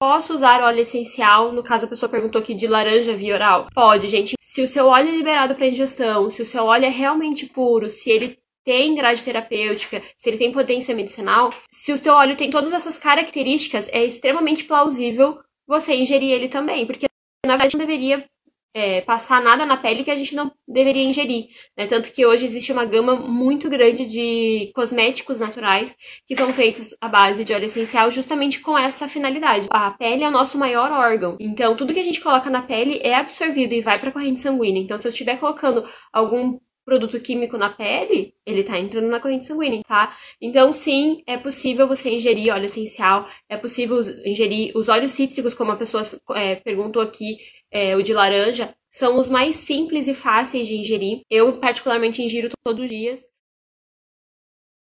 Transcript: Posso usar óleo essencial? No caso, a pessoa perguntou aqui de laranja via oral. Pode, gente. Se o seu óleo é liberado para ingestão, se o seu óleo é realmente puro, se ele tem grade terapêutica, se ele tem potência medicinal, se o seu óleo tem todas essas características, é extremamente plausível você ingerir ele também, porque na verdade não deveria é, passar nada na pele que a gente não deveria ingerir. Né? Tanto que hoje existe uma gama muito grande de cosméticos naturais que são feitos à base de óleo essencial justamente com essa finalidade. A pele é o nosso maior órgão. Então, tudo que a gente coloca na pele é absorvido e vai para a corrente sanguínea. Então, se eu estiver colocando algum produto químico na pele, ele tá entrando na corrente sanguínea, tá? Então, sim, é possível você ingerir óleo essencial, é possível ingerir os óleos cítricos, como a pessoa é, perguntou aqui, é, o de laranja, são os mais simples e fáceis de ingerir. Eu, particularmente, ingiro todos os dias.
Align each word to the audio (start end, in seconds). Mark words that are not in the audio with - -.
Posso 0.00 0.32
usar 0.32 0.62
óleo 0.62 0.80
essencial? 0.80 1.52
No 1.52 1.62
caso, 1.62 1.84
a 1.84 1.88
pessoa 1.88 2.08
perguntou 2.08 2.40
aqui 2.40 2.54
de 2.54 2.66
laranja 2.66 3.14
via 3.14 3.34
oral. 3.34 3.66
Pode, 3.74 4.08
gente. 4.08 4.34
Se 4.40 4.62
o 4.62 4.66
seu 4.66 4.86
óleo 4.86 5.10
é 5.10 5.12
liberado 5.12 5.54
para 5.54 5.66
ingestão, 5.66 6.30
se 6.30 6.40
o 6.40 6.46
seu 6.46 6.64
óleo 6.64 6.86
é 6.86 6.88
realmente 6.88 7.44
puro, 7.44 7.90
se 7.90 8.10
ele 8.10 8.38
tem 8.64 8.94
grade 8.94 9.22
terapêutica, 9.22 10.02
se 10.16 10.30
ele 10.30 10.38
tem 10.38 10.52
potência 10.52 10.94
medicinal, 10.94 11.52
se 11.70 11.92
o 11.92 11.98
seu 11.98 12.14
óleo 12.14 12.34
tem 12.34 12.50
todas 12.50 12.72
essas 12.72 12.96
características, 12.96 13.90
é 13.92 14.02
extremamente 14.02 14.64
plausível 14.64 15.38
você 15.68 15.94
ingerir 15.94 16.32
ele 16.32 16.48
também, 16.48 16.86
porque 16.86 17.06
na 17.44 17.58
verdade 17.58 17.76
não 17.76 17.84
deveria 17.84 18.24
é, 18.74 19.00
passar 19.00 19.42
nada 19.42 19.66
na 19.66 19.76
pele 19.76 20.04
que 20.04 20.10
a 20.10 20.16
gente 20.16 20.34
não 20.34 20.50
deveria 20.66 21.02
ingerir. 21.02 21.48
Né? 21.76 21.86
Tanto 21.86 22.12
que 22.12 22.24
hoje 22.24 22.44
existe 22.44 22.72
uma 22.72 22.84
gama 22.84 23.16
muito 23.16 23.68
grande 23.68 24.06
de 24.06 24.70
cosméticos 24.74 25.40
naturais 25.40 25.96
que 26.26 26.36
são 26.36 26.52
feitos 26.52 26.94
à 27.00 27.08
base 27.08 27.44
de 27.44 27.52
óleo 27.52 27.64
essencial 27.64 28.10
justamente 28.10 28.60
com 28.60 28.78
essa 28.78 29.08
finalidade. 29.08 29.68
A 29.70 29.90
pele 29.90 30.24
é 30.24 30.28
o 30.28 30.32
nosso 30.32 30.56
maior 30.56 30.90
órgão. 30.92 31.36
Então, 31.40 31.76
tudo 31.76 31.94
que 31.94 32.00
a 32.00 32.04
gente 32.04 32.20
coloca 32.20 32.48
na 32.48 32.62
pele 32.62 33.00
é 33.02 33.14
absorvido 33.14 33.74
e 33.74 33.80
vai 33.80 33.98
para 33.98 34.10
a 34.10 34.12
corrente 34.12 34.40
sanguínea. 34.40 34.82
Então, 34.82 34.98
se 34.98 35.06
eu 35.06 35.12
estiver 35.12 35.38
colocando 35.38 35.84
algum 36.12 36.58
produto 36.90 37.20
químico 37.20 37.56
na 37.56 37.70
pele, 37.70 38.34
ele 38.44 38.64
tá 38.64 38.76
entrando 38.76 39.06
na 39.06 39.20
corrente 39.20 39.46
sanguínea, 39.46 39.80
tá? 39.86 40.16
Então, 40.40 40.72
sim, 40.72 41.22
é 41.24 41.36
possível 41.36 41.86
você 41.86 42.10
ingerir 42.10 42.52
óleo 42.52 42.64
essencial, 42.64 43.28
é 43.48 43.56
possível 43.56 44.00
ingerir 44.24 44.72
os 44.76 44.88
óleos 44.88 45.12
cítricos, 45.12 45.54
como 45.54 45.70
a 45.70 45.76
pessoa 45.76 46.02
é, 46.34 46.56
perguntou 46.56 47.00
aqui, 47.00 47.36
é, 47.70 47.94
o 47.94 48.02
de 48.02 48.12
laranja, 48.12 48.74
são 48.90 49.20
os 49.20 49.28
mais 49.28 49.54
simples 49.54 50.08
e 50.08 50.14
fáceis 50.14 50.66
de 50.66 50.74
ingerir. 50.74 51.20
Eu, 51.30 51.60
particularmente, 51.60 52.22
ingiro 52.22 52.50
todos 52.64 52.82
os 52.82 52.90
dias. 52.90 53.20